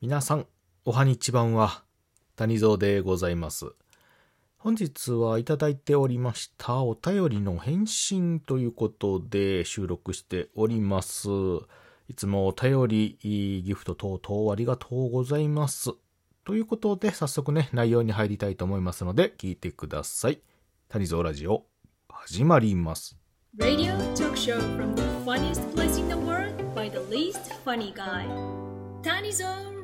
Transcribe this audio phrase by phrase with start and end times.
[0.00, 0.46] 皆さん、
[0.84, 1.82] おはにちばんは、
[2.36, 3.72] 谷蔵でございます。
[4.56, 11.28] 本日はいただいておりましたお便りの返信ということで収録しております。
[12.08, 13.18] いつもお便り、
[13.64, 15.90] ギフト等々ありがとうございます。
[16.44, 20.40] ということで、早速ね、内容に入りたいと思いますので、聞いてください。
[20.88, 21.66] 谷蔵ラジオ、
[22.08, 23.18] 始まります。
[23.58, 28.28] Radio talk show from the funniest place in the world by the least funny guy.
[29.02, 29.77] Tanizo Radio.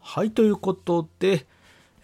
[0.00, 1.46] はい、ということで、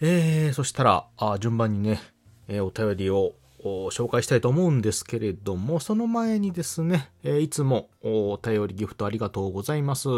[0.01, 1.99] えー、そしたら、あ順番にね、
[2.47, 10.09] えーお便りを紹介したいと思うんですけれども、その前にですね、えーいつもお便りギフトありがとうございます。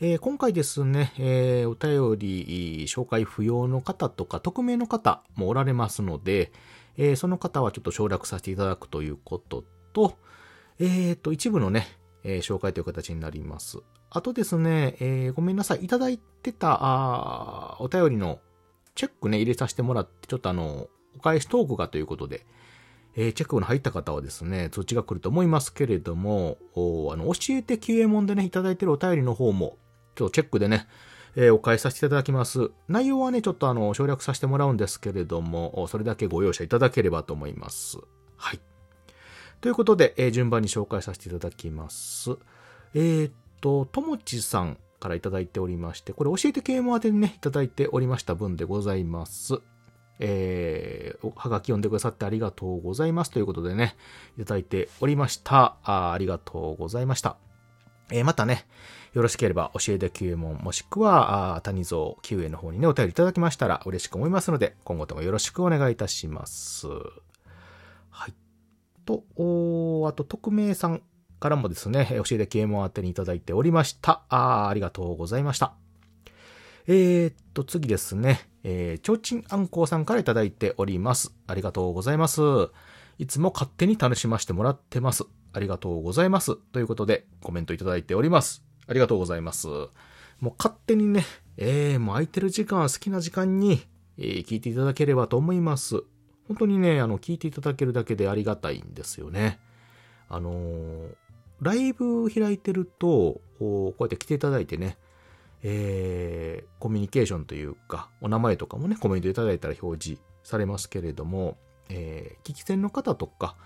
[0.00, 6.50] えー今回ですね、えーお便り紹介不要の方とか、匿名の方もおられますので、
[6.96, 10.16] えーその方はちょっと省略させていただくということと、
[10.80, 11.86] えーと、一部のね、
[12.24, 13.78] えー紹介という形になります。
[14.10, 15.84] あとですね、えーごめんなさい。
[15.84, 18.40] いただいてた、あお便りの
[18.94, 22.46] チェックね、入れさせてもらって、ちょっとあの、お返しトークがということで、
[23.16, 29.76] えーチェックの入った方はですね、通知が来ると思いますけれども、おあの、教えて QA 問でね、いただいてるお便りの方も、
[30.14, 30.86] ちょっとチェックでね、
[31.36, 32.70] えーお返しさせていただきます。
[32.88, 37.98] 内容はね、ちょっとあの、省略させてもらうんですけれども、それだけご容赦いただければと思います。
[38.36, 38.60] はい。
[39.64, 42.36] ということで、えー順番に紹介させていただきます。
[42.92, 49.54] えーっと、ともちさんからいただいておりまして、これ教えて啓蒙宛てにね、いただいておりました分でございます。
[50.18, 53.96] えー、おはがき読んでくださってありがとうございますということでね、
[54.36, 55.76] いただいておりました。
[55.82, 57.38] あありがとうございました。
[58.10, 58.66] えーまたね、
[59.14, 66.86] よろしければ教えて QA 問もしくは、あ谷蔵 QA の方にね、お便りいただきましたら嬉しく思いますので、今後ともよろしくお願いいたします。
[69.04, 69.24] と、
[70.08, 71.02] あと、匿名さん
[71.40, 74.22] からもですね、教えて QA 問宛てにいただいておりました。
[74.28, 75.74] あーありがとうございました。
[76.86, 78.48] えー、っと、次ですね。
[78.62, 81.34] えー、ちょうちんあんこうさんからいただいております。
[81.46, 82.40] ありがとうございます。
[83.18, 85.24] いつも勝手に楽しませてもらってます。
[85.52, 86.56] ありがとうございます。
[86.56, 88.64] ということで、コメントいただいております。
[88.86, 89.68] ありがとうございます。
[90.40, 91.24] もう勝手にね、
[91.56, 93.82] えー、もう空いてる時間、好きな時間に、
[94.18, 96.02] えー聞いていただければと思います。
[96.48, 99.60] 本当にね、あの、聞いていただけるだけでありがたいんですよね。
[100.28, 101.14] あのー
[101.60, 104.98] ライブ開いてると、こうやって来ていただいてね、
[105.62, 111.56] えーコミュニケーションというか、お名前とかもね、コメントいただいたら表示されますけれども、
[111.88, 113.56] えー聞き戦の方とか、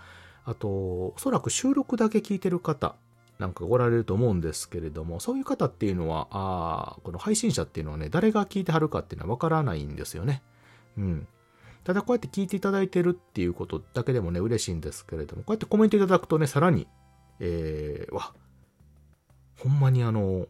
[0.45, 2.95] あと、おそらく収録だけ聞いてる方
[3.39, 10.43] なんかおられると思うんですけれども、そういう方っていうのは、あーこの配信者っていうのはね、誰が聞いてはるかっていうのはわからないんですよね。
[10.97, 11.27] うん。
[11.89, 16.87] ただこうやって聞いていただいてるっていうことだけでもね、嬉しいんですけれども、こうやってコメントいただくとね、さらに、
[17.41, 18.35] えー、わ、
[19.59, 20.49] ほんまにあの、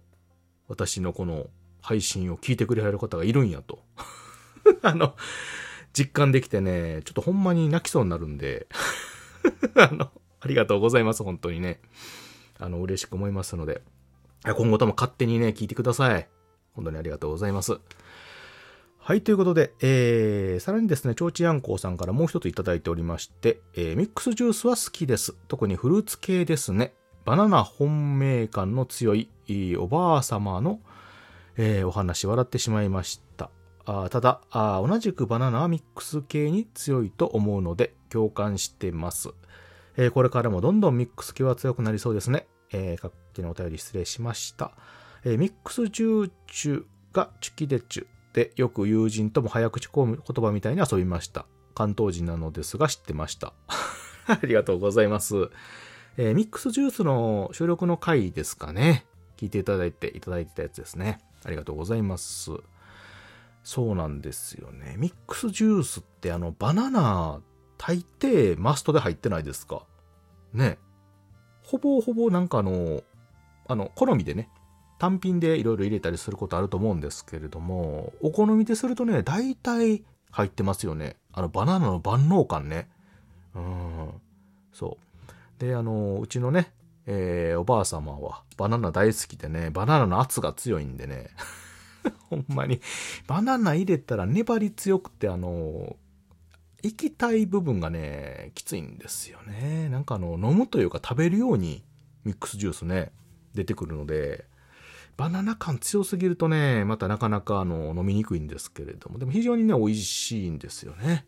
[0.66, 1.46] 私のこの
[1.80, 3.78] 配信を聞いてくれはる方がいるんやと。
[4.82, 5.14] あの、
[5.92, 8.66] 実感できてね、ちょっとほんまに泣きそうになるんで、
[9.78, 10.10] あの、
[10.40, 11.80] ありがとうございます、本当にね。
[12.58, 13.82] あの、嬉しく思いますので、
[14.42, 16.28] 今後とも勝手にね、聞いてください。
[16.72, 17.78] 本当にありがとうございます。
[19.08, 25.34] はい、ということで、えー、さらにですね、ちょうちやんこうさんからもう一ついただいておりまして、えー、ミックスジュースは好きです。
[25.48, 26.92] 特にフルーツ系ですね。
[27.24, 29.30] バナナ本命感の強い
[29.78, 30.80] おばあ様の、
[31.56, 33.48] えーお話笑ってしまいました。
[33.86, 39.30] あただあ同じくバナナはミックス系に強いと思うので共感してます。
[39.96, 42.46] えーこれからもどんどんミックス系は強くなりそうですね。
[42.74, 44.72] えー、各地のお便り失礼しました。
[45.24, 51.46] えーミックスジューチュがチュキデチュでよく友人とも早口言葉みたいに遊びました。
[51.74, 53.52] 関東人なのですが知ってました。
[54.26, 55.50] ありがとうございます。
[56.16, 59.06] えーミックスジュースの収録の回ですかね。
[59.36, 61.20] 聞いていただいていただいてたやつですね。
[61.44, 62.50] ありがとうございます。
[63.62, 64.96] そうなんですよね。
[64.98, 67.40] ミックスジュースってあのバナナ
[67.76, 69.82] 大抵マストで入ってないですか？
[70.52, 70.78] ね。
[71.62, 73.02] ほぼほぼなんかあの、
[73.68, 74.48] あの、好みでね、
[74.98, 81.16] 単品でいろいろ入れたりすることあると思うんですけれども、お好みでするとね、大体入ってますよね。
[81.32, 82.88] あのバナナの万能感ね。
[83.54, 84.10] うん。
[84.72, 84.98] そ
[85.58, 85.60] う。
[85.60, 86.72] で、あの、うちのね、
[87.06, 91.30] えーおばあ様はバナナ大好きでね、バナナの圧が強いんでね、
[92.28, 92.80] ほんまに、
[93.26, 95.96] バナナ入れたら粘り強くて、あの、
[96.82, 99.88] 液体部分がね、きついんですよね。
[99.88, 101.82] なんかあの、飲むというか食べるように
[102.24, 103.10] ミックスジュースね、
[103.54, 104.44] 出てくるので、
[105.18, 111.26] バナナ感強すぎるとね、またなかなかあの、飲みにくいんですけれども、でも非常にね、美味しいんですよね。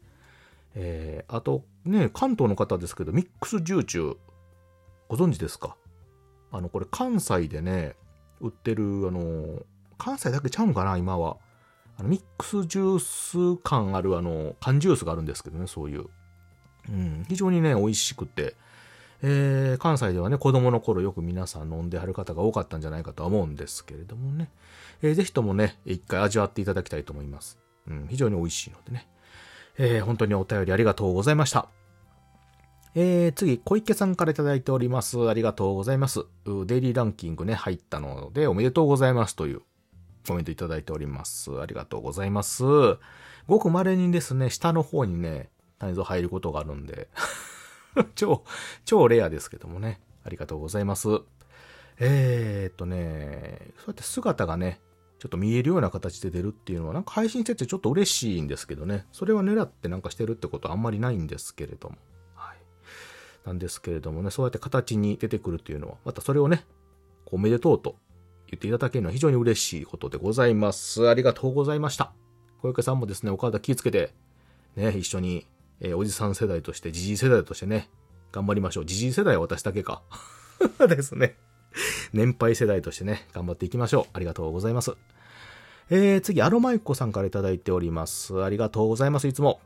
[0.76, 4.16] えー、あとね、関東の方ですけど、ミックスジューチュー、
[5.08, 5.76] ご存知ですか？
[6.52, 7.96] あの、これ関西でね、
[8.40, 9.64] 売ってる、あの、
[9.98, 11.36] 関西だけちゃうんかな、今は。
[11.98, 16.06] あのミックスジュース感ある、あの、缶ジュースがあるんですけどね、そういう。
[16.88, 18.54] うん、非常にね、美味しくて、
[19.22, 24.50] えー、関西ではね、子供の頃よく皆さん飲んではる方が多かったんじゃないかと思うんですけれどもね、
[25.02, 27.58] えー、ぜひともね、一回味わっていただきたいと思います。
[27.88, 29.08] うん、非常に美味しいのでね。
[29.78, 31.68] えー、本当にお便りありがとうございました。
[32.94, 35.28] えー、次、小池さんからいただいております。
[35.28, 36.24] ありがとうございます。
[36.66, 39.62] デイリーランキングね、入ったので、おめでとうございますという
[40.26, 41.60] コメントいただいております。
[41.60, 42.64] ありがとうございます。
[43.46, 47.08] ごく稀にですね、下の方にね、内臓入ることがあるんで
[48.14, 48.44] 超、
[48.84, 51.08] 超レアですけどもね、ありがとうございます。
[51.98, 54.80] えー、っとね、そうやって姿がね、
[55.18, 59.06] ちょっと見えるような形で出るっていうのは、なんか配信しててちょっと嬉しいんですけどね。
[59.12, 61.96] それは狙ってなんかしてるってことはあんまりないんですけれども。
[62.34, 62.56] はい。
[63.44, 66.64] なんですけれどもね、そうやって形に出てくるっていうのは、またそれをね、
[67.26, 67.96] おめでとうと
[68.46, 71.06] 言っていただけるのは非常に嬉しいことでございます。
[71.06, 72.12] ありがとうございました。
[72.62, 74.14] 小池さんもですね、お体気をつけて、
[74.74, 75.46] ね、一緒に、
[75.80, 77.88] えー、おじさん世代として、じじい世代としてね、
[78.32, 78.86] 頑張りましょう。
[78.86, 80.02] じじい世代は私だけか。
[80.88, 81.36] ですね。
[82.12, 84.04] 年配世代としてね、頑張っていきましょう。
[84.12, 84.92] ありがとうございます。
[85.88, 88.42] えー、次、アロマイコさんからいただいております。
[88.42, 89.60] ありがとうございます、いつも。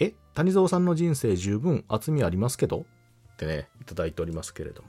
[0.00, 2.84] え、谷蔵さんの人生十分厚みありますけど？
[3.34, 4.88] ってね、いただいておりますけれども。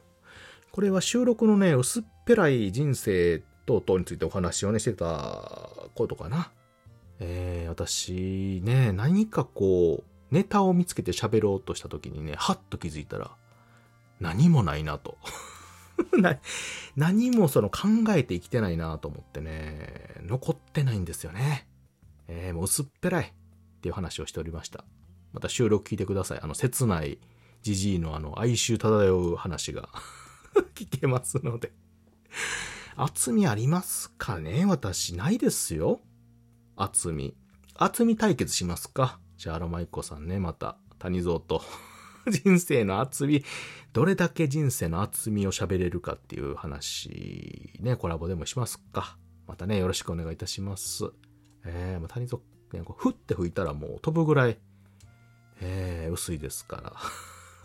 [0.72, 6.52] これは収録のね、薄っぺらい人生等々についてお話をね、してたことかな。
[7.20, 13.32] えー、私ね、何かこう、ネタを見つけて喋ろうとした時にね、はっと気づいたら、
[14.20, 15.18] 何もないなと。
[16.96, 21.68] 何もその考えて生きてないなと思ってね、残ってないんですよね。
[22.28, 24.86] えー、もう薄っぺらいっていう話をしておりました。
[25.34, 26.40] また収録聞いてください。
[26.42, 27.20] あの、切ない
[27.62, 29.90] じじいのあの、哀愁漂う話が
[30.74, 31.74] 聞けますので
[32.96, 34.66] 厚みありますかね？
[34.66, 36.02] 私、ないですよ。
[36.76, 37.36] 厚み。
[37.76, 39.20] 厚み対決しますか？
[39.44, 41.62] じゃあ、アロマイコさんね、また、谷蔵と
[42.32, 43.44] 人生の厚み、
[43.92, 49.18] どれだけ人生の厚みを喋れるかっていう話、ね、コラボでもしますか。
[49.46, 51.12] またね、よろしくお願いいたします。
[51.66, 52.42] えー、谷蔵、
[52.72, 54.58] ね、こうふって吹いたらもう飛ぶぐらい、
[55.60, 56.96] えー、薄いですか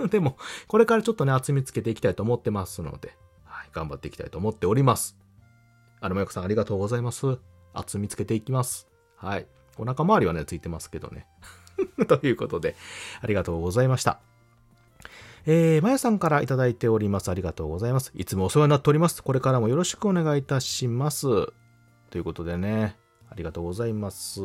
[0.01, 0.09] ら。
[0.11, 0.37] でも、
[0.67, 5.17] これからちょっとね、厚みつけていきたいと思ってますので、はい、頑張っていきたいと思っております。
[6.01, 7.39] あの、まよこさんありがとうございます。
[7.73, 8.89] 厚みつけていきます。
[9.15, 9.47] はい。
[9.79, 11.29] お腹周りはね、ついてますけどね。
[12.07, 12.77] ということで、
[13.21, 14.21] ありがとうございました。
[15.47, 17.31] えー、まやさんからいただいております。
[17.31, 18.13] ありがとうございます。
[18.15, 19.23] いつもお世話になっております。
[19.23, 21.27] これからもよろしくお願いいたします。
[22.11, 22.97] ということでね、
[23.31, 24.41] ありがとうございます。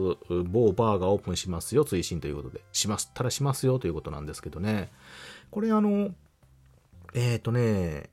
[0.45, 2.63] 某バーがオープンしますよ、追伸ということで。
[2.71, 4.91] しますったらしますよということなんですけどね。
[5.51, 6.11] これあの、
[7.13, 8.09] えっ、ー、とね、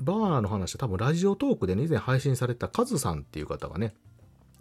[0.00, 3.94] バーの話は多分ラジオトークでね、以前配信されたカズさんっていう方がね、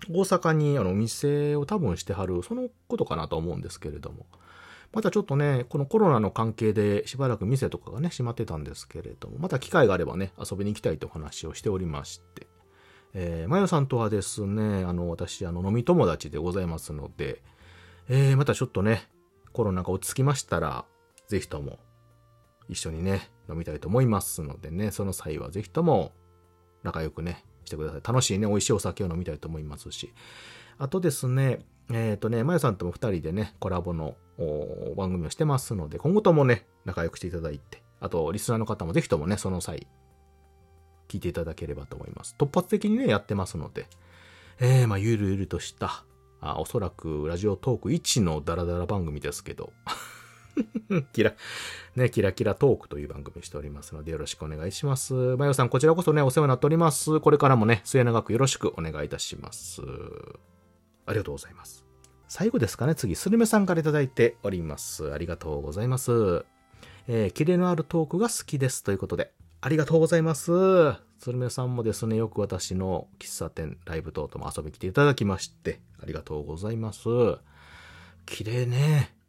[0.09, 4.25] 大阪にあのお店を多分してはる、そのことかなと思うんですけれども。
[4.94, 12.48] またちょっとね、このコロナの関係でしばらく店とかがね、閉まってたんですけれども、また機会があればね、遊びに行きたいとお話をしておりまして、
[13.13, 17.42] えー、まよさんとはですね、あの、私、あの、飲み友達でございますので、
[18.09, 19.09] えー、またちょっとね、
[19.53, 20.86] コロナが落ち着きましたら、
[21.27, 21.80] ぜひとも、
[22.68, 26.12] 一緒にね、飲みたいと思いますのでね、その際はぜひとも、
[26.83, 28.01] 仲良くね、してください。
[28.03, 30.13] 楽しいね、美味しいお酒を飲みたいと思いますし、
[30.77, 31.59] あとですね、
[31.91, 34.15] えっ、ー、とね、まよさんとも二人でね、コラボの
[34.95, 39.88] 番組をしてますので、今後ともね、仲良くしていただいて、あと、リスナーの方もぜひともね、その際、
[41.07, 42.36] 聞いていただければと思います。
[42.38, 43.88] 突発的にね、やってますので、
[44.59, 46.05] えー、まあ、ゆるゆるとした、
[46.39, 49.74] あおそらくラジオトーク1のダラダラ番組ですけど、
[51.13, 51.34] キラ、
[51.96, 55.13] ね、キラキラトークという番組しておりますのでよろしくお願いします。
[55.13, 57.20] まよさん、こちらこそね、お世話になっております。
[57.20, 59.81] これからもね、末永くよろしくお願いいたします。
[61.05, 61.86] ありがとうございます。
[62.27, 65.12] 最後ですかね、次、スルメさんから頂いております。
[65.12, 66.46] ありがとうございます。
[67.08, 70.51] えー、キレのあるトークが好きですということで、ありがとうございます。
[71.20, 77.10] スルメさんもですね、よく私の喫茶店、ライブ等々も遊びに来ていただきまして、ありがとうございます。
[78.25, 79.20] 綺麗ね。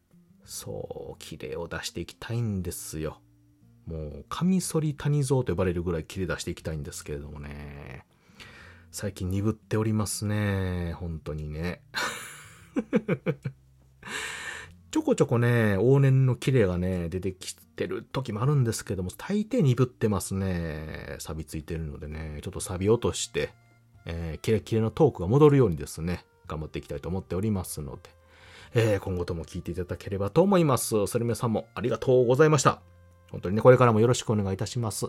[0.45, 3.21] そう、綺麗を出していきたいんですよ。
[3.87, 8.05] もう、カミソリ谷蔵と呼ばれるぐらい綺麗出していきたいんですけれどもね。
[8.91, 10.93] 最近鈍っておりますね。
[10.95, 11.83] 本当にね。
[14.91, 21.17] ちょこちょこね、往年の綺麗がね、出てきてる時もあるんですけども、大抵鈍ってますね。
[21.19, 23.55] 錆びついてるのでね、ちょっと錆び落として、
[24.05, 28.11] えー、キレキレのトークが戻るようにですね、頑張っていきたいと思っておりますので、
[28.75, 31.07] えー、今後とも聞いていただければと思います。
[31.07, 32.81] それ皆さんもありがとうございました。
[33.31, 35.07] 本当にね、これからもよろしくお願いいたします。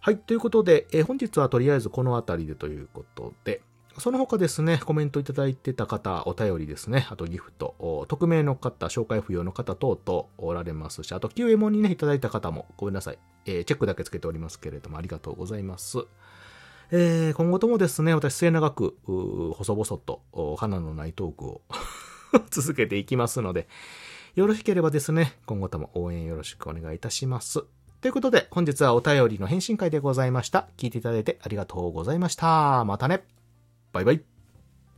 [0.00, 0.18] はい。
[0.18, 3.60] ということで、えー本日はとりあえずこの辺りでということで、
[3.98, 13.18] その他ですね、コメントいただいてた方、お便りですね、あとギフト、匿名の方、紹介不要の方等々おられますし、あと QA モンにね、いただいた方もごめんなさい。
[13.46, 15.98] えーチェックだけつけておりますけれども、ありがとうございます。
[16.92, 21.62] えー今後ともですね、私末永く、細々と、花のないトークを
[22.50, 23.68] 続けていきますので、
[24.34, 27.64] よろしければですね、今後とも応援よろしくお願いいたします。
[28.00, 30.68] ということで、本日はお便りの返信会でございました。
[30.76, 32.84] 聞いていただいてありがとうございました。
[32.84, 33.24] またね。
[33.92, 34.37] バイバイ。